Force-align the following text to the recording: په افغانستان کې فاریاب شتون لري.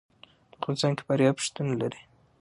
په 0.51 0.55
افغانستان 0.59 0.91
کې 0.97 1.03
فاریاب 1.07 1.37
شتون 1.45 1.67
لري. 1.81 2.01